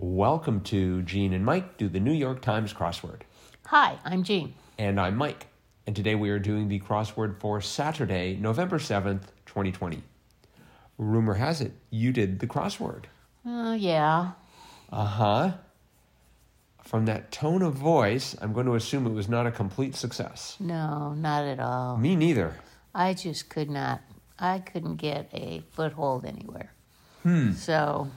[0.00, 3.22] Welcome to Gene and Mike do the New York Times crossword.
[3.66, 4.54] Hi, I'm Jean.
[4.78, 5.48] And I'm Mike.
[5.88, 10.04] And today we are doing the crossword for Saturday, November 7th, 2020.
[10.98, 13.06] Rumor has it you did the crossword.
[13.44, 14.34] Uh, yeah.
[14.92, 15.52] Uh huh.
[16.84, 20.56] From that tone of voice, I'm going to assume it was not a complete success.
[20.60, 21.96] No, not at all.
[21.96, 22.54] Me neither.
[22.94, 24.00] I just could not.
[24.38, 26.72] I couldn't get a foothold anywhere.
[27.24, 27.50] Hmm.
[27.54, 28.08] So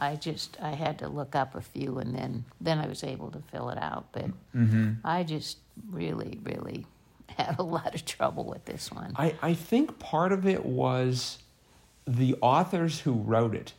[0.00, 3.30] I just I had to look up a few and then then I was able
[3.32, 4.06] to fill it out.
[4.12, 4.92] But Mm-hmm.
[5.04, 5.58] I just
[5.90, 6.86] really really
[7.28, 9.12] had a lot of trouble with this one.
[9.16, 11.38] I, I think part of it was
[12.06, 13.74] the authors who wrote it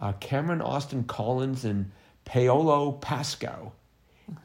[0.00, 1.90] uh, Kameron Austin Collins and
[2.24, 3.72] Paolo Pasco.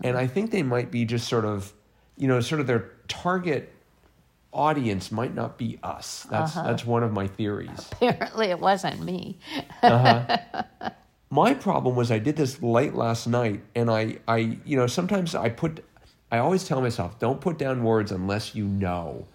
[0.04, 1.74] And I think they might be just sort of,
[2.16, 3.74] you know, sort of their target
[4.54, 6.28] audience might not be us.
[6.30, 7.90] That's, that's one of my theories.
[7.94, 9.40] Apparently, it wasn't me.
[11.32, 15.34] my problem was I did this late last night, and I, I, you know, sometimes
[15.34, 15.84] I put,
[16.30, 19.26] I always tell myself, don't put down words unless you know.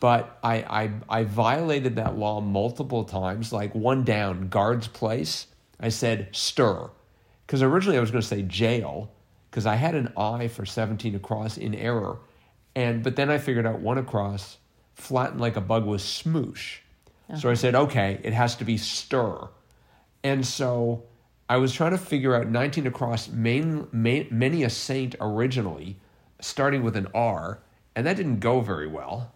[0.00, 3.52] But I, I, I violated that law multiple times.
[3.52, 5.46] Like one down, guard's place.
[5.78, 6.90] I said stir,
[7.46, 9.10] because originally I was going to say jail,
[9.50, 12.18] because I had an I for seventeen across in error,
[12.74, 14.58] and but then I figured out one across,
[14.94, 16.78] flattened like a bug was smoosh.
[17.38, 17.54] So I uh-huh.
[17.54, 19.48] said, okay, it has to be stir.
[20.22, 21.04] And so
[21.48, 25.96] I was trying to figure out 19 across main, main, many a saint originally,
[26.40, 27.60] starting with an R,
[27.94, 29.30] and that didn't go very well.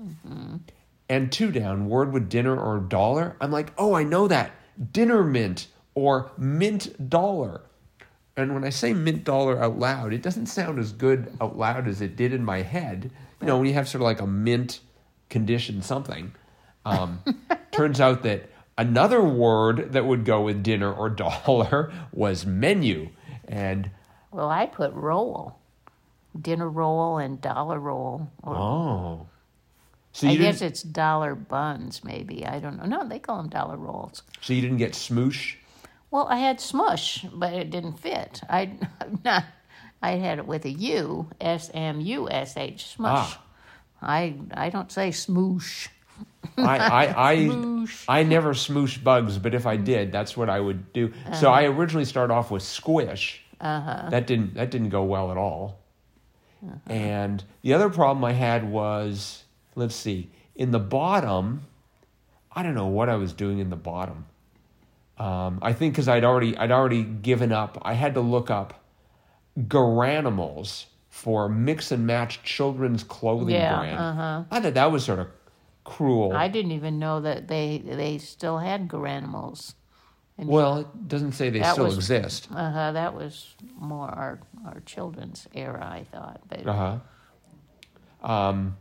[1.08, 3.36] And two down, word with dinner or dollar.
[3.40, 4.52] I'm like, oh, I know that.
[4.92, 7.62] Dinner mint or mint dollar.
[8.36, 11.88] And when I say mint dollar out loud, it doesn't sound as good out loud
[11.88, 13.10] as it did in my head.
[13.40, 14.80] You know, when you have sort of like a mint
[15.28, 16.32] condition something.
[16.84, 17.22] Um,
[17.72, 23.10] turns out that another word that would go with dinner or dollar was menu.
[23.46, 23.90] And
[24.30, 25.58] Well, I put roll,
[26.40, 28.30] dinner roll and dollar roll.
[28.44, 29.26] Oh.
[30.12, 32.46] So I guess it's dollar buns, maybe.
[32.46, 32.86] I don't know.
[32.86, 34.22] No, they call them dollar rolls.
[34.40, 35.54] so you didn't get smoosh?
[36.10, 38.40] Well, I had smush, but it didn't fit.
[38.48, 38.72] I
[39.24, 39.44] not.
[40.00, 43.34] I had it with a U, S M U S H, smush.
[43.36, 43.42] Ah.
[44.00, 45.88] I I don't say smoosh.
[46.58, 46.76] I,
[47.06, 48.04] I, I, Smoosh.
[48.08, 51.12] I never smoosh bugs, but if I did, that's what I would do.
[51.34, 53.42] So I originally started off with squish.
[53.60, 54.10] Uh-huh.
[54.10, 55.80] That didn't that didn't go well at all.
[56.86, 59.44] And the other problem I had was,
[59.76, 61.62] let's see, in the bottom,
[62.52, 64.26] I don't know what I was doing in the bottom.
[65.18, 67.78] Um, I think because I'd already I'd already given up.
[67.82, 68.82] I had to look up
[69.58, 73.98] Garanimals for mix and match children's clothing Yeah, brand.
[73.98, 74.44] uh-huh.
[74.50, 75.28] I thought that was sort of
[75.88, 76.32] cruel.
[76.34, 79.74] I didn't even know that they they still had garanimals.
[80.36, 82.48] Well, it doesn't say they still was- exist.
[82.54, 82.92] Uh huh.
[82.92, 86.98] That was more our our children's era, I thought, but Uh
[88.22, 88.32] huh.
[88.32, 88.76] Um,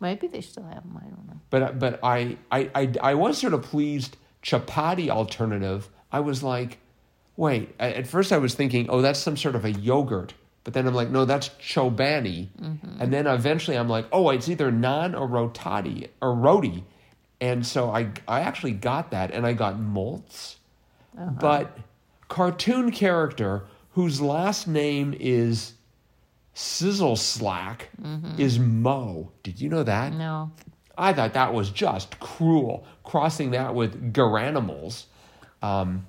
[0.00, 0.96] maybe they still have them.
[0.96, 1.40] I don't know.
[1.50, 4.16] but but I, I I I was sort of pleased.
[4.42, 5.88] Chapati alternative.
[6.12, 6.78] I was like,
[7.36, 7.74] wait.
[7.80, 10.32] At first, I was thinking, oh, that's some sort of a yogurt.
[10.64, 12.48] But then I'm like, no, that's chobani.
[12.60, 13.00] Mm-hmm.
[13.00, 16.84] And then eventually, I'm like, oh, it's either naan or rotati or roti.
[17.40, 20.56] And so I I actually got that, and I got malts.
[21.16, 21.30] Uh-huh.
[21.40, 21.78] But
[22.28, 25.74] cartoon character whose last name is
[26.54, 28.40] Szyslak mm-hmm.
[28.40, 29.30] is Moe.
[29.44, 30.12] Did you know that?
[30.12, 30.50] No.
[30.96, 35.04] I thought that was just cruel, crossing that with Garanimals.
[35.62, 36.07] Um,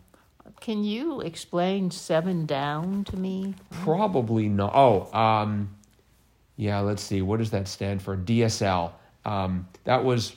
[0.70, 3.56] Can you explain seven down to me?
[3.72, 4.72] probably not.
[4.76, 5.76] Oh, um,
[6.58, 7.24] yeah, let's see.
[7.24, 8.16] What does that stand for?
[8.16, 8.92] DSL.
[9.26, 10.36] Um, that was,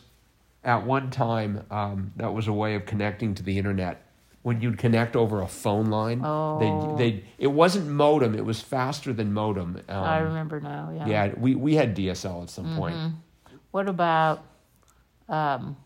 [0.65, 4.07] at one time, um, that was a way of connecting to the internet.
[4.41, 6.97] When you'd connect over a phone line, Oh.
[6.97, 8.35] they they it wasn't modem.
[8.35, 9.83] It was faster than modem.
[9.87, 10.95] Um, I remember now.
[10.97, 11.07] Yeah.
[11.09, 12.97] yeah, we, we had DSL at some point.
[13.71, 14.43] What about
[15.29, 15.77] um,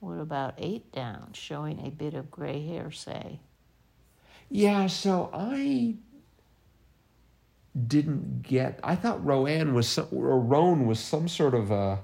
[0.00, 2.90] what about eight down, showing a bit of gray hair?
[2.90, 3.40] Say.
[4.50, 5.96] Yeah, so I
[7.86, 8.80] didn't get.
[8.82, 12.00] I thought Rowan was some, or Roan was some sort of a.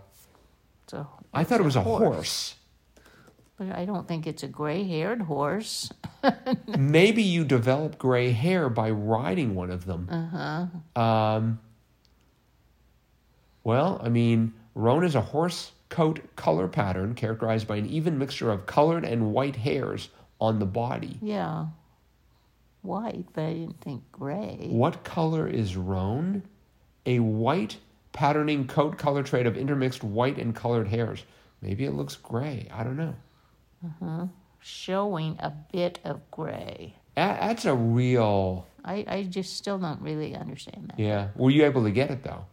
[1.33, 2.55] I thought it was a horse.
[3.57, 5.91] But I don't think it's a gray-haired horse.
[6.67, 10.09] Maybe you develop gray hair by riding one of them.
[10.11, 11.01] Uh-huh.
[11.01, 11.61] Um,
[13.63, 18.51] well, I mean, roan is a horse coat color pattern characterized by an even mixture
[18.51, 20.09] of colored and white hairs
[20.41, 21.19] on the body.
[21.23, 21.67] Yeah.
[22.83, 24.67] White, but I didn't think gray.
[24.73, 26.43] What color is roan?
[27.07, 27.77] A white
[28.13, 31.23] patterning coat color trait of intermixed white and colored hairs.
[31.63, 32.67] Maybe it looks gray.
[32.75, 33.15] I don't know.
[33.87, 34.25] Mm-hmm.
[34.59, 36.97] Showing a bit of gray.
[37.15, 38.67] That- That's a real.
[38.85, 40.99] I, I just still don't really understand that.
[40.99, 41.29] Yeah.
[41.37, 42.47] Were you able to get it though?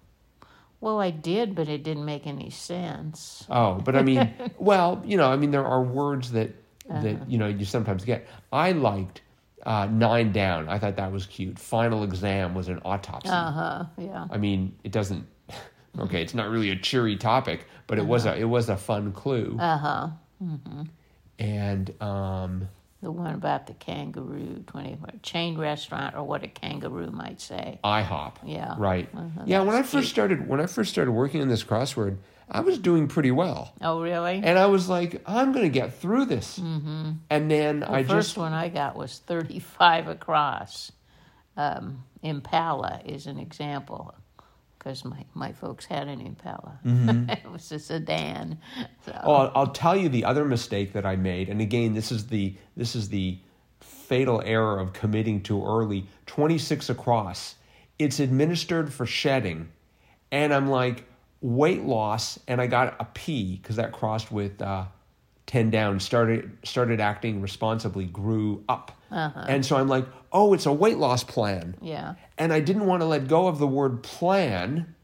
[0.81, 3.45] Well, I did, but it didn't make any sense.
[3.49, 6.49] Oh, but I mean, well, you know, I mean, there are words that
[6.89, 7.01] Uh-huh.
[7.03, 8.27] that you know you sometimes get.
[8.51, 9.21] I liked
[9.65, 10.67] uh, nine down.
[10.67, 11.57] I thought that was cute.
[11.59, 13.29] Final exam was an autopsy.
[13.29, 13.85] Uh huh.
[13.97, 14.27] Yeah.
[14.29, 15.25] I mean, it doesn't.
[15.99, 19.11] Okay, it's not really a cheery topic, but it was a it was a fun
[19.11, 19.55] clue.
[19.59, 20.07] Uh huh.
[21.39, 22.67] And um,
[23.01, 27.79] The one about the kangaroo, twenty chain restaurant, or what a kangaroo might say.
[27.83, 28.33] IHOP.
[28.45, 28.75] Yeah.
[28.77, 29.09] Right.
[29.15, 29.61] Uh-huh, yeah.
[29.61, 32.17] When I that's first started when I first started working on this crossword,
[32.49, 34.41] I was doing pretty well, Oh, really?
[34.43, 36.59] and I was like, I'm going to get through this.
[36.59, 37.11] Mm-hmm.
[37.29, 40.91] And then The I first just one I got was 35 across.
[41.57, 44.13] Um, Impala is an example
[44.81, 46.79] because my, my folks had an Impala.
[46.83, 48.57] it was a sedan.
[49.05, 52.11] So, Oh, I'll, I'll tell you the other mistake that I made, and again, this
[52.11, 53.37] is the this is the
[53.79, 56.07] fatal error of committing too early.
[56.25, 57.55] Twenty six across.
[57.99, 59.69] It's administered for shedding,
[60.31, 61.03] and I'm like
[61.41, 64.85] weight loss, and I got a P because that crossed with uh,
[65.45, 65.99] ten down.
[65.99, 68.91] Started started acting responsibly, grew up,
[69.47, 72.15] and so I'm like, oh, it's a weight loss plan yeah.
[72.37, 74.95] and I didn't want to let go of the word plan.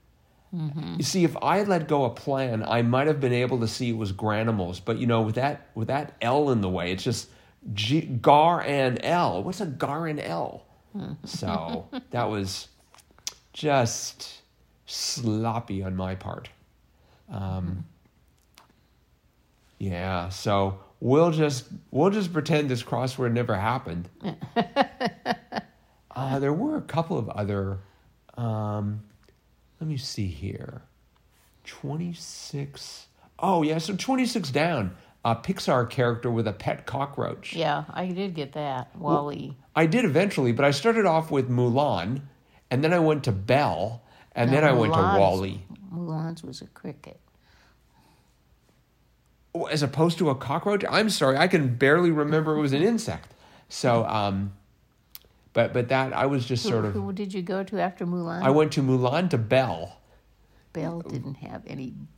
[0.53, 0.95] Mm-hmm.
[0.97, 3.67] You see, if I had let go of plan, I might have been able to
[3.67, 4.79] see it was granimals.
[4.83, 7.29] But you know, with that with that L in the way, it's just
[7.73, 9.43] G, gar and L.
[9.43, 10.65] What's a gar and L?
[10.95, 11.25] Mm-hmm.
[11.25, 12.69] So that was
[13.51, 14.41] just
[14.85, 16.49] sloppy on my part.
[17.29, 18.65] Um, mm-hmm.
[19.79, 24.09] yeah, so we'll just we'll just pretend this crossword never happened.
[26.17, 27.77] Uh, there were a couple of other.
[28.35, 29.03] Um,
[29.79, 30.81] let me see here.
[31.63, 33.07] 26.
[33.37, 34.95] Oh, yeah, so 26 down.
[35.23, 37.53] A Pixar character with a pet cockroach.
[37.53, 38.95] Yeah, I did get that.
[38.97, 39.55] WALL-E.
[39.75, 42.21] I did eventually, but I started off with Mulan,
[42.71, 44.01] and then I went to Belle,
[44.31, 45.61] and then No, I went to WALL-E.
[45.93, 47.19] Mulan's was a cricket.
[49.65, 50.83] As opposed to a cockroach?
[50.89, 53.33] I'm sorry, I can barely remember it was an insect.
[53.69, 54.53] So, um,
[55.53, 56.93] but but that I was just sort of.
[56.93, 58.43] who did you go to after Mulan?
[58.43, 59.97] I went to Mulan to Belle.
[60.73, 61.95] Belle uh, didn't have any.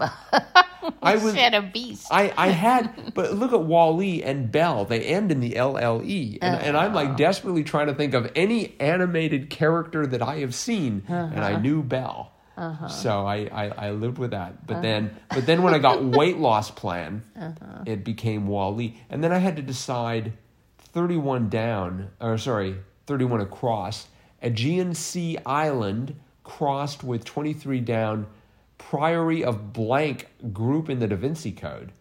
[1.02, 2.08] I was said a beast.
[2.12, 4.86] I, I had, but look at WALL-E and Belle.
[4.86, 6.40] They end in the LLE.
[6.42, 7.18] And, and I'm like uh-huh.
[7.18, 11.04] desperately trying to think of any animated character that I have seen.
[11.08, 11.62] And I uh-huh.
[11.62, 12.32] knew Belle.
[12.60, 12.88] Uh-huh.
[12.90, 14.68] So I, I, I lived with that.
[14.68, 14.82] But uh-huh.
[14.82, 17.84] then but then when I got weight loss plan, uh-huh.
[17.86, 18.98] it became WALL-E.
[19.10, 20.34] And then I had to decide
[20.78, 22.76] 31 down, or sorry,
[23.08, 24.08] 31 across.
[24.42, 28.28] Aegean Sea Island crossed with 23 down
[28.78, 31.92] Priory of blank group in the Da Vinci Code.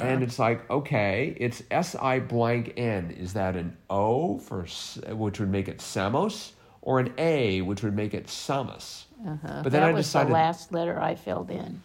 [0.00, 3.10] And it's like, okay, it's S I blank N.
[3.10, 4.66] Is that an O for
[5.08, 6.52] which would make it Samos,
[6.86, 9.04] or an A which would make it Samus?
[9.24, 11.82] But then that I was decided, the last letter I filled in.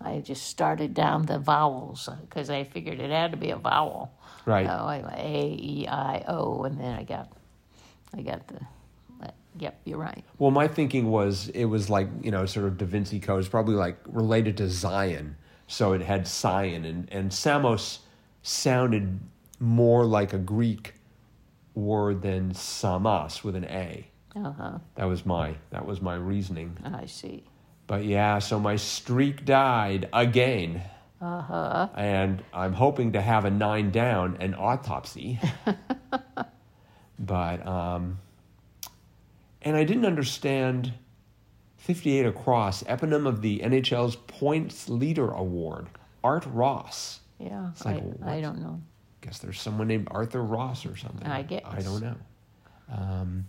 [0.00, 4.12] I just started down the vowels because I figured it had to be a vowel.
[4.44, 4.66] Right.
[4.70, 7.32] Oh, I- A E I O, and then I got,
[8.16, 8.60] I got the.
[9.24, 10.22] uh, Yep, you're right.
[10.38, 13.48] well, my thinking was it was like you know sort of Da Vinci Code is
[13.48, 15.34] probably like related to Zion,
[15.66, 18.00] so it had Zion and and Samos
[18.42, 19.18] sounded
[19.58, 20.94] more like a Greek
[21.74, 24.06] word than Samas with an A.
[24.36, 24.78] Uh huh.
[24.96, 26.76] That was my that was my reasoning.
[26.84, 27.44] I see.
[27.86, 30.82] But yeah, so my streak died again.
[31.20, 31.88] Uh huh.
[31.96, 35.40] And I'm hoping to have a nine down, an autopsy.
[37.18, 38.18] but, um,
[39.62, 40.92] and I didn't understand
[41.78, 45.88] 58 across, eponym of the NHL's Points Leader Award,
[46.22, 47.20] Art Ross.
[47.38, 48.36] Yeah, It's like, I?
[48.36, 48.80] I don't know.
[49.22, 51.26] I Guess there's someone named Arthur Ross or something.
[51.26, 51.62] I guess.
[51.64, 52.16] I don't know.
[52.92, 53.46] Um,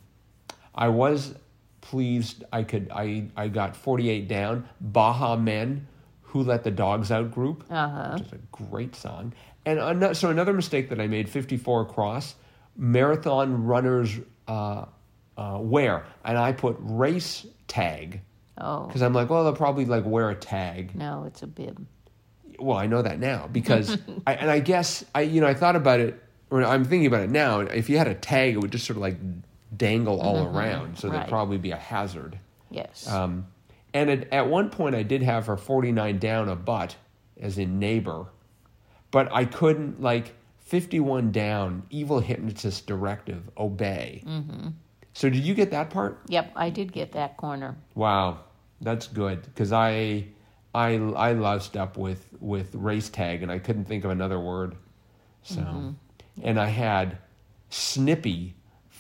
[0.78, 1.34] I was
[1.82, 2.44] pleased.
[2.54, 2.90] I could.
[2.94, 4.68] I I got 48 down.
[4.80, 5.88] Baha Men,
[6.22, 8.14] Who Let the Dogs Out group, Uh-huh.
[8.14, 9.34] which is a great song.
[9.66, 12.36] And ano- so another mistake that I made, 54 across,
[12.78, 14.18] marathon runners
[14.48, 14.86] uh,
[15.38, 18.22] uh, wear, and I put race tag
[18.60, 20.96] Oh, because I'm like, well, they'll probably like wear a tag.
[20.96, 21.86] no, it's a bib.
[22.60, 25.76] Well, I know that now because, I, and I guess I, you know, I thought
[25.76, 27.60] about it, or I'm thinking about it now.
[27.60, 29.18] If you had a tag, it would just sort of like
[29.76, 31.16] dangle all around, so Right.
[31.18, 32.40] that'd probably be a hazard.
[32.70, 33.08] Yes.
[33.08, 33.48] Um,
[33.94, 36.96] and at, at one point, I did have her 49 down a butt,
[37.40, 38.28] as in neighbor,
[39.12, 41.84] but I couldn't like 51 down.
[41.90, 44.24] Evil hypnotist directive, obey.
[44.26, 44.70] Mm-hmm.
[45.14, 46.20] So did you get that part?
[46.28, 47.76] yep, I did get that corner.
[47.96, 48.40] Wow,
[48.82, 50.26] that's good because I,
[50.76, 54.76] I, I loused up with with race tag and I couldn't think of another word.
[55.42, 55.96] So,
[56.44, 57.18] and I had
[57.70, 58.54] snippy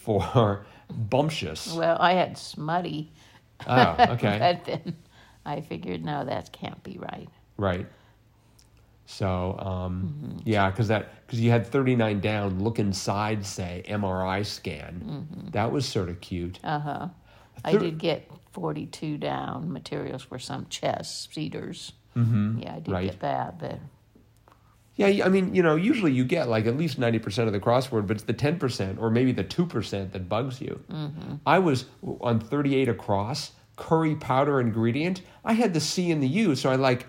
[0.08, 1.74] for bumptious.
[1.74, 3.12] Well, I had smutty,
[3.68, 4.38] Oh, okay.
[4.40, 4.96] but then
[5.46, 7.28] I figured, no, that can't be right.
[7.58, 7.88] Right.
[9.06, 15.28] So, um, yeah, because that because you had 39 down, look inside, say MRI scan.
[15.52, 16.60] That was sort of cute.
[16.64, 17.08] Uh huh.
[17.66, 21.94] I did get 42 down materials for some chess cedars.
[22.16, 22.60] Mm-hmm.
[22.60, 23.06] Yeah, I did Right.
[23.06, 23.80] get that, but
[24.98, 28.08] Yeah, I mean, you know, usually you get like at least 90% of the crossword,
[28.08, 30.84] but it's the 10% or maybe the 2% that bugs you.
[31.46, 31.86] I was
[32.20, 35.22] on 38 across, curry powder ingredient.
[35.46, 37.06] I had the C and the U, so I like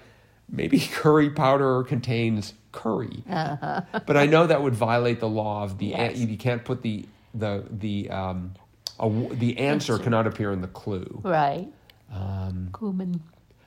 [0.50, 3.24] maybe curry powder contains curry.
[3.26, 6.18] But I know that would violate the law of the Yes.
[6.18, 8.52] you can't put the the the um
[9.00, 11.20] a, the answer cannot appear in the clue.
[11.24, 11.68] right.
[12.12, 13.22] Um, Cumin.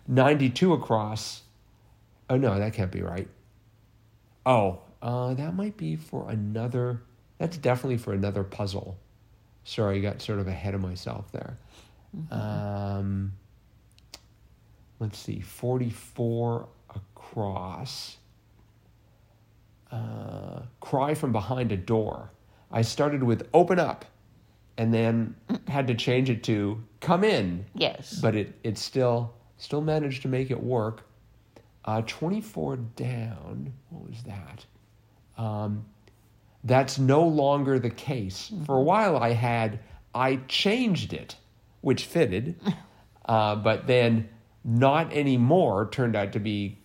[0.07, 1.43] 92 across.
[2.29, 3.27] Oh, no, that can't be right.
[4.45, 7.01] Oh, uh, that might be for another.
[7.37, 8.97] That's definitely for another puzzle.
[9.63, 11.57] Sorry, I got sort of ahead of myself there.
[12.29, 13.33] Um,
[14.99, 18.17] let's see, 44 across.
[19.91, 22.31] Uh, cry from behind a door.
[22.71, 24.05] I started with open up
[24.77, 25.35] and then
[25.67, 28.19] had to change it to come in Yes.
[28.21, 31.03] but it it still still managed to make it work.
[31.83, 33.73] Uh, Twenty four down.
[33.89, 34.65] What was that?
[35.41, 35.85] Um,
[36.63, 38.51] that's no longer the case.
[38.65, 39.79] For a while, I had
[40.13, 41.35] I changed it,
[41.81, 42.55] which fitted,
[43.25, 44.29] uh, but then
[44.63, 46.77] not anymore turned out to be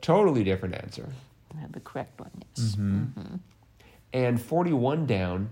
[0.00, 1.08] totally different answer.
[1.54, 2.76] I the correct one, yes.
[2.76, 3.36] Mm-hmm.
[4.14, 5.50] And 41 down,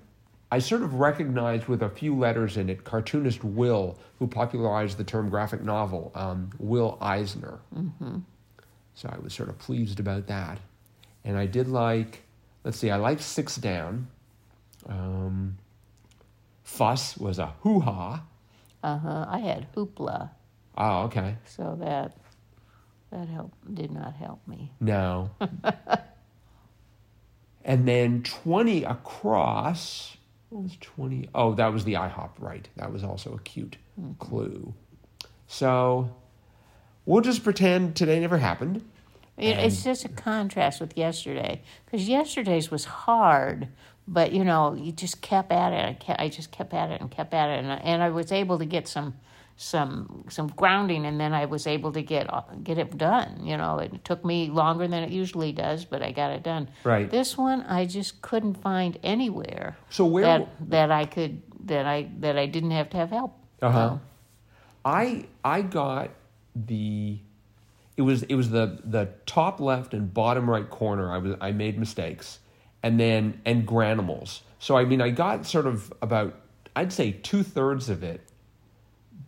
[0.50, 5.04] I sort of recognized with a few letters in it cartoonist Will, who popularized the
[5.04, 7.60] term graphic novel, um, Will Eisner.
[9.00, 10.58] So I was sort of pleased about that.
[11.24, 12.20] And I did like,
[12.64, 14.08] let's see, I liked six down.
[14.86, 15.56] Um,
[16.64, 18.22] fuss was a hoo ha.
[18.82, 19.24] Uh huh.
[19.26, 20.28] I had hoopla,
[20.76, 21.36] Oh, okay.
[21.46, 22.14] so that
[23.10, 24.70] that help did not help me.
[24.80, 25.30] No.
[27.64, 30.18] and then 20 across.
[30.50, 31.30] What was 20?
[31.34, 32.68] Oh, that was the IHOP, right.
[32.76, 33.76] That was also a cute
[34.18, 34.74] clue.
[35.46, 36.14] So
[37.06, 38.84] we'll just pretend today never happened.
[39.40, 43.68] It, it's just a contrast with yesterday because yesterday's was hard,
[44.06, 45.88] but you know you just kept at it.
[45.88, 48.10] I, kept, I just kept at it and kept at it, and I, and I
[48.10, 49.14] was able to get some
[49.56, 52.28] some some grounding, and then I was able to get
[52.62, 53.44] get it done.
[53.44, 56.68] You know, it took me longer than it usually does, but I got it done.
[56.84, 57.10] Right.
[57.10, 62.10] This one I just couldn't find anywhere So where that that I could that I
[62.18, 63.38] that I didn't have to have help.
[63.62, 63.98] Uh-huh.
[64.84, 66.10] I I got
[66.54, 67.18] the
[68.00, 71.12] it was it was the the top left and bottom right corner.
[71.12, 72.38] I was I made mistakes,
[72.82, 74.40] and then and granimals.
[74.58, 76.34] So I mean I got sort of about
[76.74, 78.22] I'd say two thirds of it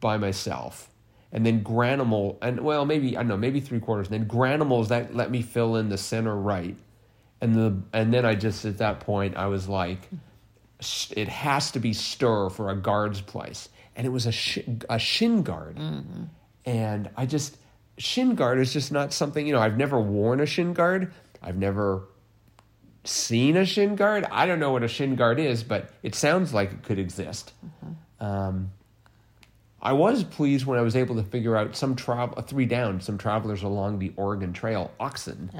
[0.01, 0.89] by myself,
[1.33, 4.09] and then granimal and well maybe I don't know maybe three quarters.
[4.09, 6.77] And then granimals that let me fill in the center right,
[7.43, 10.09] and the and then I just at that point I was like,
[11.11, 14.99] it has to be stir for a guard's place, and it was a sh- a
[14.99, 16.23] shin guard, mm-hmm.
[16.65, 17.59] and I just
[18.03, 19.61] shin guard is just not something you know.
[19.61, 21.13] I've never worn a shin guard.
[21.41, 22.09] I've never
[23.05, 24.27] seen a shin guard.
[24.31, 27.53] I don't know what a shin guard is, but it sounds like it could exist.
[28.21, 28.73] Um,
[29.81, 33.19] I was pleased when I was able to figure out some travel three down, some
[33.19, 35.51] travelers along the Oregon Trail, oxen.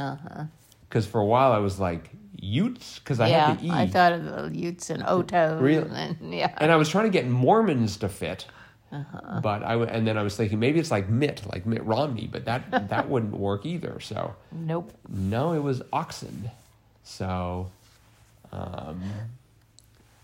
[0.89, 3.87] Because for a while I was like Utes, because I yeah, had the E, I
[3.89, 5.61] thought of the Utes and Otos.
[5.61, 5.91] Really?
[5.91, 6.55] And, yeah.
[6.59, 8.47] and I was trying to get Mormons to fit.
[8.93, 9.41] Uh-huh.
[9.41, 12.29] But I w- and then I was thinking maybe it's like Mitt, like Mitt Romney,
[12.31, 13.99] but that that wouldn't work either.
[14.01, 14.93] So Nope.
[15.09, 16.51] no, it was oxen.
[17.03, 17.71] So,
[18.53, 19.03] um,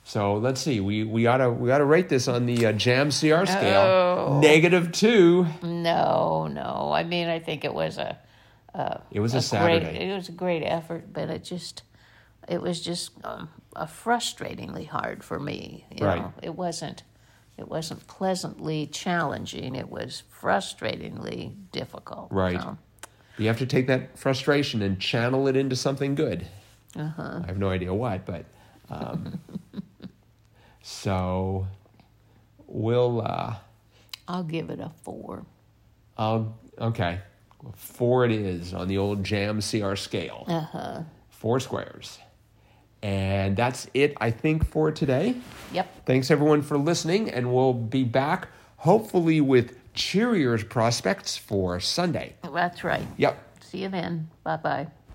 [0.05, 0.81] so let's see.
[0.81, 3.81] We we gotta we gotta rate this on the uh, Jam CR scale.
[3.81, 4.39] Oh.
[4.41, 5.47] Negative two.
[5.63, 6.91] No, no.
[6.95, 8.19] I mean, I think it was a.
[8.75, 9.83] a It was a great.
[9.83, 10.11] Saturday.
[10.11, 11.83] It was a great effort, but it just,
[12.49, 15.87] it was just um, a frustratingly hard for me.
[15.95, 16.21] You Right.
[16.21, 17.03] know, it wasn't,
[17.59, 19.75] it wasn't pleasantly challenging.
[19.75, 22.29] It was frustratingly difficult.
[22.31, 22.61] Right.
[22.61, 22.79] So,
[23.37, 26.47] You have to take that frustration and channel it into something good.
[26.97, 27.41] uh-huh.
[27.43, 28.45] I have no idea what, but
[28.91, 29.41] um,
[30.83, 31.67] so
[32.67, 33.23] we'll.
[33.23, 33.57] Uh,
[34.29, 35.45] I'll give it a four.
[36.17, 37.21] I'll okay.
[37.75, 40.45] Four it is on the old Jam CR scale.
[40.47, 41.03] Uh huh.
[41.29, 42.19] Four squares.
[43.03, 45.37] And that's it, I think, for today.
[45.73, 46.07] Yep.
[46.07, 52.35] Thanks everyone for listening, and we'll be back hopefully with cheerier prospects for Sunday.
[52.53, 53.07] That's right.
[53.17, 53.61] Yep.
[53.61, 54.29] See you then.
[54.45, 54.89] Bye bye.